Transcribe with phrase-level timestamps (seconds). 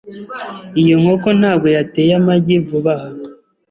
[0.81, 3.21] Iyo nkoko ntabwo yateye amagi vuba aha.